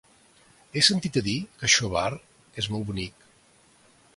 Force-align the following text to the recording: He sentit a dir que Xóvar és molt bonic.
He 0.77 0.81
sentit 0.87 1.19
a 1.21 1.23
dir 1.27 1.35
que 1.63 1.69
Xóvar 1.75 2.07
és 2.63 2.71
molt 2.73 2.89
bonic. 2.89 3.29